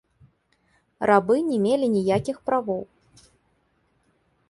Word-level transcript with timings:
Рабы 1.11 1.35
не 1.51 1.57
мелі 1.67 1.91
ніякіх 1.97 2.37
правоў. 2.51 2.81